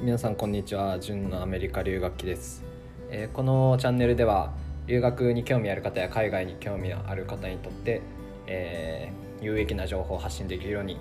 [0.00, 1.00] 皆さんこんにちは。
[1.00, 2.62] 純のアメリカ留学期です、
[3.10, 4.52] えーこのチャンネルでは
[4.86, 8.00] 留学に興味ある方や海外に興味ある方にとって、
[8.46, 10.98] えー有益な情報を発信できるように、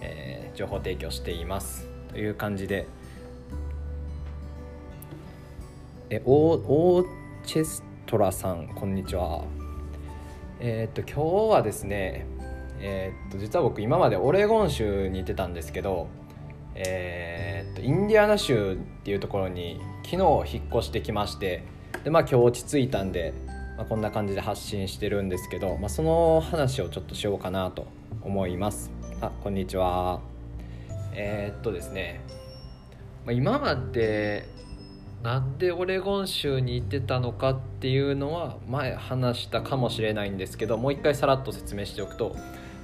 [0.00, 1.88] えー情報提供しています。
[2.10, 2.86] という感じで。
[6.10, 7.06] えオーオー
[7.44, 9.42] チェストラさんこんにちは。
[10.60, 12.24] えっと今日はですね
[12.80, 16.06] えっと実は僕今までオレゴン州に行ってたんですけど
[16.80, 21.64] えーっとインディアナ州っていうところに昨日引っ越してきまして
[22.04, 23.34] でまあ今日落ち着いたんで、
[23.76, 27.86] まあ、こんな感じで発信してるんですけど、まあ、その話をちょっとしようかなと
[28.22, 28.92] 思います。
[29.20, 30.20] あこんにちは。
[31.14, 32.20] えーっとですね、
[33.26, 34.46] まあ、今まで
[35.22, 42.36] なんでオレゴン州に行ってたのかっていうのは前話したかもしれないんですけどもう一回さらっと説明しておくと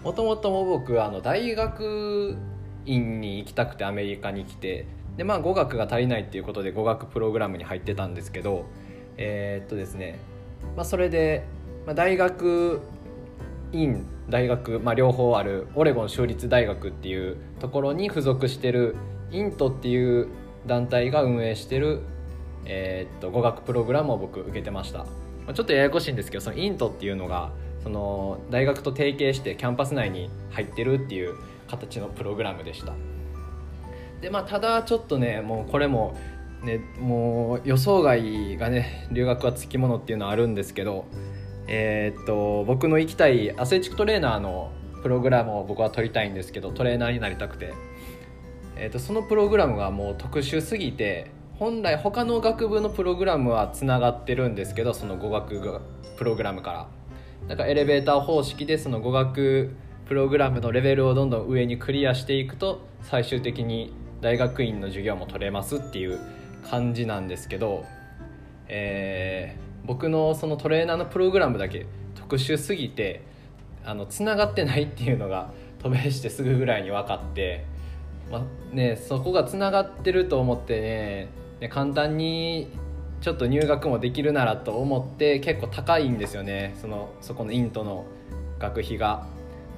[0.02, 2.36] もともとも僕あの大学
[2.86, 8.66] 院に行きたくてアメリカに来てでまあ語学が足りないっていうことで語学プログラムに入ってたんですけど
[9.16, 10.18] えーっとですね、
[10.76, 11.44] まあ、それで、
[11.86, 12.80] まあ、大学
[13.72, 18.96] 院大学、まあ、両方あるオレゴン州立大学っていうところに付属してる
[19.30, 20.28] イントっていう
[20.66, 22.00] 団体が運営してる、
[22.64, 25.06] えーっと語学プログラムを僕受けてました、ま
[25.48, 31.34] あ、ちょっとややこしいんですけどそのイントっていうのがその大学と提携してキャンパス内に入ってるっていう
[31.68, 32.92] 形のプログラムでした。
[34.20, 36.16] でまあただちょっとねもうこれも
[36.62, 41.04] ねもう予想外がね留学はつきものっていうのはあるんですけど
[41.66, 47.74] えーっと僕の行きたいアスレチックトレーナーのプログラムを僕は取りたいんですけどトレーナーになりたくて、
[48.76, 55.80] えーっとそのプログラムがもう特殊すぎて本来他の学部のプログラムはつながってるんですけどその語学
[56.16, 56.88] プログラムから。
[57.48, 66.18] だかエレベーター方式でその語学プログラムのレベルをどんどん上にクリアしていくと最終的に大学院の授業も取れますっていう
[66.68, 67.84] 感じなんですけど、
[68.68, 73.22] えー僕のそのトレーナーのプログラムだけ特殊すぎて
[73.84, 75.52] あの繋がってないっていうのが
[75.82, 77.66] 渡米してすぐぐらいに分かって、
[78.30, 81.28] まね、そこが繋がってると思ってね
[81.60, 82.68] ね簡単に
[83.20, 86.74] ちょっと入学もできるならと思って結構高いんですよね。
[86.80, 88.04] そのそこのイントの
[88.58, 89.26] 学費が。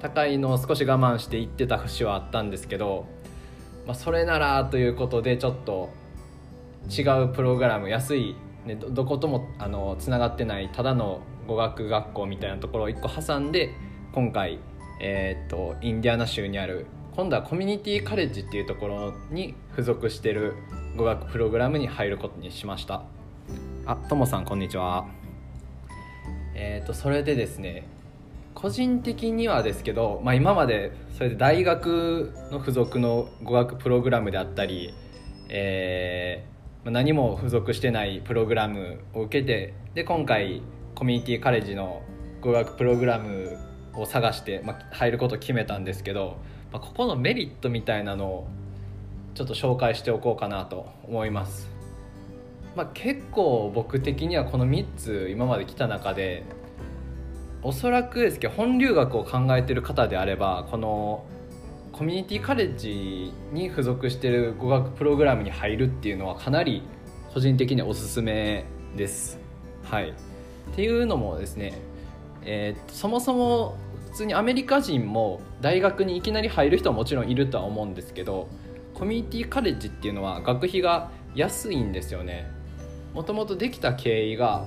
[0.00, 3.06] 高いのを少し我慢して行ってた節はあったんですけど、
[3.86, 5.90] まあ、それならということでちょっと
[6.90, 13.70] 違うプログラム安い、ね、どこともあのつながってないただの語学学校みたいなところを1個挟んで
[14.12, 14.58] 今回、
[15.00, 20.54] えーっとインディアナ州にある今度はコミュニティカレッジっていうところに付属してる
[20.96, 23.04] 語学プログラムに入ることにしました。
[23.86, 25.06] あともさんこんにちは。
[26.54, 27.88] えーっとそれでですね
[28.66, 34.92] 個人的にはですけど、まあ、今までそれで大学の付属の語学プログラムであったり、
[35.48, 36.56] えー
[36.90, 40.62] 何も付属してないプログラムを受けてで今回
[40.94, 42.00] コミュニティカレッジの
[42.40, 43.58] 語学プログラム
[43.94, 46.36] を探して、まあ、入ることを決めたんですけど、
[46.72, 48.48] まあ、ここのメリットみたいなのを
[49.34, 51.68] ちょっと紹介しておこうかなと思います。
[52.76, 56.44] まあ、結構僕的にはこの3つ今まで来た中で
[57.62, 61.24] おそらくですけど本留学を考えてる方であればこの
[61.92, 66.82] コミュニティカレッジに付属してる語学プログラムに入るっていうのはかなり
[67.32, 68.64] 個人的におすすめ
[68.96, 69.38] です。
[69.82, 70.12] はい、っ
[70.74, 71.74] ていうのもですね、
[72.42, 73.76] えーそもそも
[74.10, 78.48] 普通にアメリカ人も大学にいきなり入る人はもちろんいるとは思うんですけど
[78.94, 82.50] コミュニティカレッジっていうのは学費が安いんですよね。
[83.12, 84.66] もともとできた経緯が、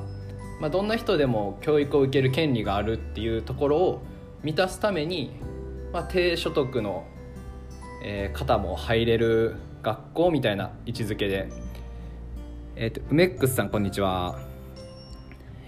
[0.60, 4.02] まあ、どんな人でも教育を受ける権利があるっていうところを
[4.44, 5.32] 満たすために、
[5.94, 7.06] まあ、低所得の、
[8.04, 11.50] えー方も入れる学校みたいな位置づけで、
[12.76, 14.40] えー、と梅ックスさんこんにちは。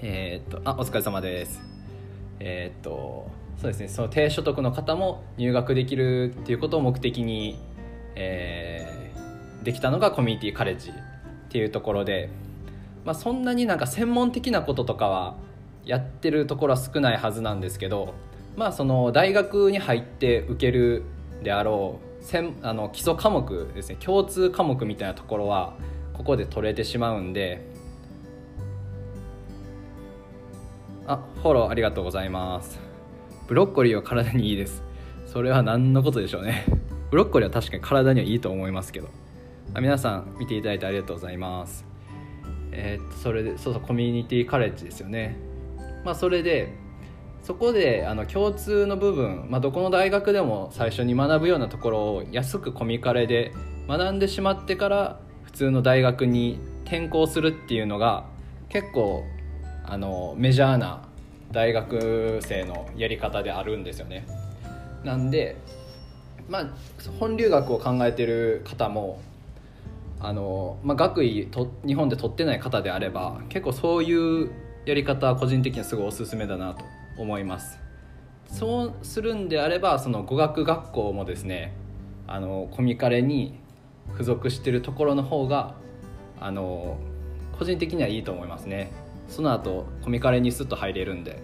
[0.01, 1.61] えっ、とあお疲れ様です。
[2.39, 3.87] えっ、とそうですね。
[3.89, 7.59] その低所得の方も入学できるっていうことを目的に、
[8.15, 9.01] えー
[9.63, 10.93] できたのがコミュニティカレッジっ
[11.49, 12.29] ていうところで、
[13.05, 15.35] まあ、そんなになんか専門的なこととかは
[15.85, 18.13] やってるところは少ないはずなんですけど、
[18.55, 21.03] まあ、その大学に入って受ける
[21.43, 22.11] であろう
[22.61, 25.73] あの基礎科目ですね共通科目みたいなところは
[26.13, 27.65] ここで取れてしまうんで
[31.07, 32.79] あフォローありがとうございます。
[33.47, 34.83] ブロッコリーは体にいいです。
[35.25, 36.65] それは何のことでしょうね。
[37.09, 39.09] ブロッコリーは確かに体にはいいと思いますけど。
[39.75, 41.90] 皆さん見ていただいてありがとうございます。
[42.71, 45.37] えーっとそれでそうそうコミュニティカレッジですよね
[46.03, 46.73] まあそれで
[47.43, 53.51] そこであの共通の部分、まあ、どこの大学でも最初に学ぶようなところを安くコミカレで
[53.87, 58.25] 学んでしまってから、普通の大学に転校するっていうのが
[58.69, 59.23] 結構
[59.83, 61.07] あのメジャーな
[61.51, 64.25] 大学生のやり方であるんですよね。
[65.03, 65.57] なんで
[66.47, 66.67] まあ
[67.19, 69.19] 本留学を考えてる方も
[70.21, 74.51] あの、まあ、学位と日本で取ってない方であれば結構そういう
[74.85, 76.85] やり方は個人的にはすごいおすすめだなと
[77.17, 77.79] 思います。
[78.47, 81.73] そうするんであればその語学学校もですね
[82.27, 83.59] あのコミカレに
[84.11, 85.75] 付属してるところの方が
[86.39, 86.97] あの
[87.57, 88.91] 個人的にはいいと思いますね。
[89.27, 91.41] その後コミカレにスッと入れるんで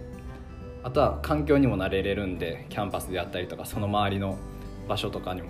[0.82, 4.36] あとは環境にも慣れれるんでキャンパスであったりとかその周りの
[4.88, 5.48] 場所とかにも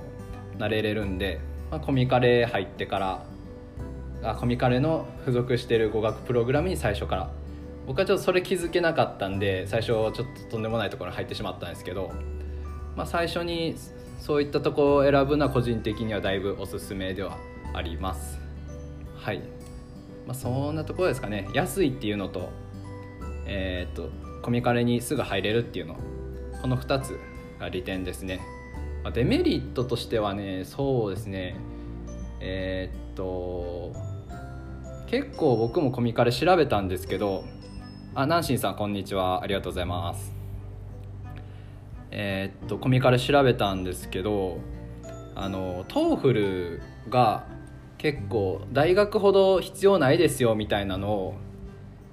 [0.59, 3.25] 慣れれるんで、まあ、コミカレ入ってから
[4.23, 7.31] あコミカレの付属してる語学プログラムに最初から。
[7.87, 12.13] 僕はちょっとそれ気づけなかったんで最初ちょっととんでもないところに入ってしまったんですけど、
[12.95, 13.77] まあ、最初に
[14.21, 17.39] そういったところを選ぶのは個人的にはだいぶおすすめでは
[17.73, 18.39] あります。
[19.17, 19.39] はい、
[20.27, 21.49] まあ、そんなところですかね。
[21.55, 22.51] 安いっていうのと
[23.47, 24.11] えー、っと
[24.43, 25.97] コミカレにすぐ入れるっていうの。
[26.61, 27.19] この2つ
[27.59, 28.41] が利点ですね。
[29.11, 31.57] デメリットとしてはねそうですね。
[32.41, 33.93] えー、っと
[35.07, 37.45] 結構僕もコミカレ調べたんですけど
[38.15, 39.43] あナンシーさんこんにちは。
[39.43, 40.35] ありがとうございます。
[42.11, 44.59] えー、っとコミカレ調べたんですけど
[45.35, 47.47] あの TOEFL が
[47.99, 51.35] 結構大学ほど必要ないですよみたいなの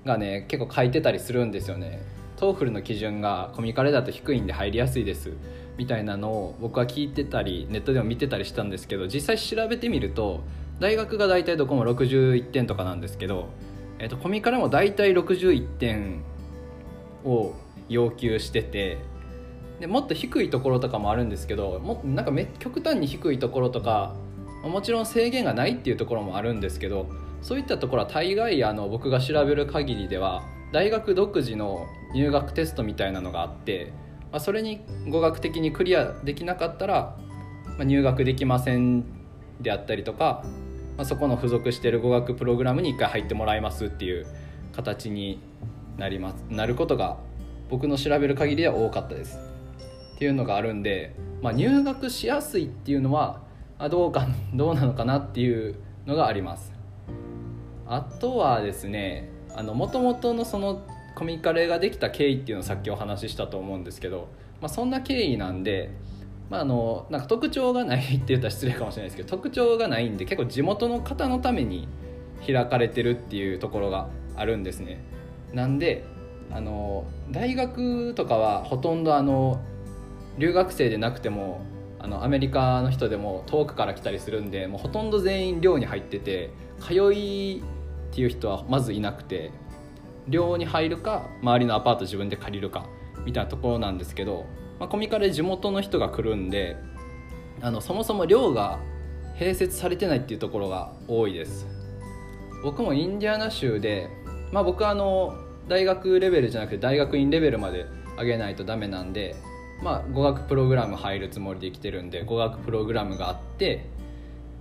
[0.04, 2.02] がね結構書いてたりするんですよね。
[2.38, 5.32] TOEFL の基準がコミカレだと低いんで入りやすいです。
[5.78, 10.42] みたいなのを僕は聞いてたりネットでも見てたりしたんですけど実際調べてみると
[10.80, 13.50] 大学が大体どこも61点とかなんですけど、
[14.00, 16.22] えー、とコミカレも大体61点
[17.24, 17.54] を
[17.90, 18.98] 要求してて
[19.80, 24.16] でもっと低いところとかもあるんですけどもなんかめ極端に低いところとか
[24.64, 27.08] もちろん制限がないっていうところもあるんですけど
[27.42, 33.94] そういったところは大概あの僕が調べる限りでは大学独自の入学テストみたいなのがあって、
[34.36, 37.16] まあ、それに語学的にクリアできなかったら、
[37.66, 39.06] まあ、入学できません
[39.62, 40.44] であったりとか、
[40.98, 44.28] まあ、そこの付属してる語学プログラムに1回入ってもらいますっていう
[44.74, 45.40] 形に
[45.96, 47.16] なりますなることが
[47.70, 49.40] 僕の調べる限りでは多かったです。
[50.16, 53.40] っていうのがあるんで、まあ、入学しやすいっていうのは
[53.90, 56.74] どうかどうなのかなっていうのがあります
[57.88, 59.30] あとはですね
[59.64, 60.82] もともとのその
[61.16, 64.28] コミカレができた経緯っていうのをさっきお話ししたと思うんですけど、
[64.62, 65.90] まあ、そんな経緯なんで、
[66.50, 71.88] まあ、あのなんか特徴がないって言ったら失礼かもしれないですけど特徴がないんで結構地元の方のために
[72.46, 75.00] 開かれてるっていうところがあるんですね。
[75.54, 76.04] なんで
[76.52, 79.60] あの大学とかはほとんどあの
[80.38, 81.62] 留学生でなくても
[82.00, 87.64] あのアメリカの人でも遠くから来たりするんでもうほとんど全員寮に入ってて通い
[88.12, 89.52] っていう人はまずいなくて
[90.28, 92.88] 寮に入るか周りのアパート自分で借りるか
[93.26, 94.46] みたいなところなんですけど、
[94.80, 96.78] まあ、コミカレ地元の人が来るんで
[97.62, 98.80] あのそもそも寮が
[99.38, 101.68] 併設されてないっていうところが多いです。
[102.64, 104.10] 僕もインディアナ州で、
[104.52, 105.38] まあ、僕はあの
[105.68, 107.86] 大学レベルじゃなくて大学院レベルまで
[108.18, 109.36] 上げないとダメなんで
[109.82, 113.86] まあ、語学プログラム入るつもりで来てるんで語学プログラムがあって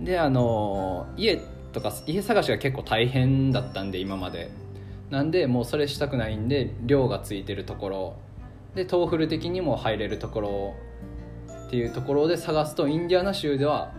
[0.01, 1.39] であの家
[1.71, 4.64] とか家探しが結構大変だったんで今まで。
[5.09, 8.15] なんでもうそれしたくないんで寮がついてるところ。
[8.75, 10.75] で TOEFL 的にも入れるところ
[11.67, 13.93] っていうところで探すとインディアナ州では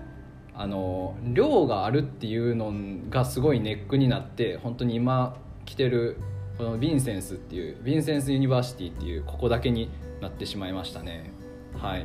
[0.54, 2.72] あの寮があるっていうの
[3.10, 6.18] がすごいネックになって本当に今来てる
[6.58, 11.30] この Vincennes っていう Vincennes University っていうここだけになってしまいましたね。
[11.78, 12.04] はい、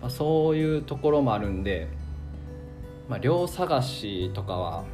[0.00, 1.88] まあ、そういうところもあるんで、
[3.08, 4.84] まあ、寮探しとかは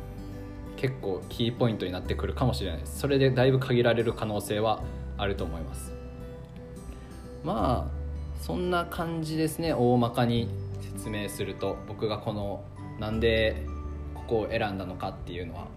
[0.76, 2.80] 結構キーポイントになってくるかもしれない。
[2.80, 4.82] ですそれでだいぶ限られる可能性は
[5.16, 5.92] あると思います。
[7.44, 9.72] まあそんな感じですね。
[9.72, 10.48] 大まかに
[10.80, 12.64] 説明すると僕がこの
[12.98, 13.66] なんで
[14.14, 15.68] ここを選んだのかっていうのは。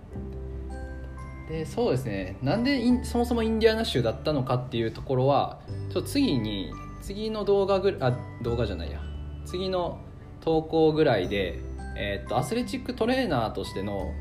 [1.49, 2.37] でそうですね。
[2.41, 5.59] なんでそもそもインディアナ州だったのかっていうところは
[5.91, 9.01] ちょ次に次の動画ぐあ動画じゃないや。
[9.45, 9.99] 次の
[10.41, 11.59] 投稿ぐらいで、
[11.97, 14.11] えー、っとアスレチックトレーナーとしての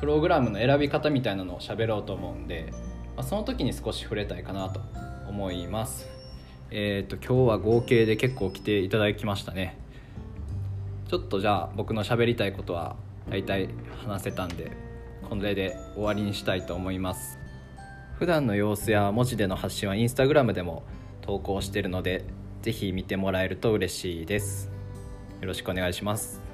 [0.00, 2.72] プログラムの選び方みたいなのを喋ろうと思うんで、
[3.16, 4.80] まあ、その時に少し触れたいかなと
[5.28, 6.06] 思います。
[6.70, 9.78] えー、っと今日は合計で結構来ていただきましたね。
[11.08, 12.96] ちょっとじゃあ僕の喋りたいことは
[13.30, 13.68] 大体
[14.04, 14.72] 話せたんで
[15.28, 17.38] これで終わりにしたいと思います。
[18.18, 20.82] 普段の様子や文字での発信はインスタグラムでも
[21.20, 22.24] 投稿してるので
[22.62, 24.70] 是非見てもらえると嬉しいです。
[25.40, 26.45] よろしくお願いします。